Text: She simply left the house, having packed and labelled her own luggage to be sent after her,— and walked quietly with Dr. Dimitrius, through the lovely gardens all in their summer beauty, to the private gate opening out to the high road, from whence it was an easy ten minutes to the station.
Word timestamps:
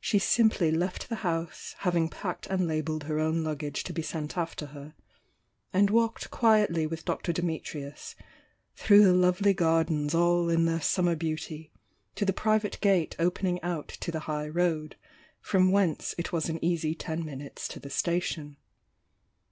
She 0.00 0.18
simply 0.18 0.70
left 0.70 1.10
the 1.10 1.16
house, 1.16 1.74
having 1.80 2.08
packed 2.08 2.46
and 2.46 2.66
labelled 2.66 3.04
her 3.04 3.18
own 3.18 3.44
luggage 3.44 3.84
to 3.84 3.92
be 3.92 4.00
sent 4.00 4.38
after 4.38 4.64
her,— 4.68 4.94
and 5.74 5.90
walked 5.90 6.30
quietly 6.30 6.86
with 6.86 7.04
Dr. 7.04 7.34
Dimitrius, 7.34 8.14
through 8.76 9.04
the 9.04 9.12
lovely 9.12 9.52
gardens 9.52 10.14
all 10.14 10.48
in 10.48 10.64
their 10.64 10.80
summer 10.80 11.14
beauty, 11.16 11.70
to 12.14 12.24
the 12.24 12.32
private 12.32 12.80
gate 12.80 13.14
opening 13.18 13.60
out 13.60 13.88
to 13.88 14.10
the 14.10 14.20
high 14.20 14.48
road, 14.48 14.96
from 15.42 15.70
whence 15.70 16.14
it 16.16 16.32
was 16.32 16.48
an 16.48 16.58
easy 16.64 16.94
ten 16.94 17.22
minutes 17.22 17.68
to 17.68 17.78
the 17.78 17.90
station. 17.90 18.56